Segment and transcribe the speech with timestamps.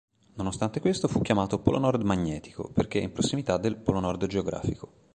[0.37, 4.93] Nonostante questo fu chiamato polo nord magnetico perché in prossimità del polo nord geografico.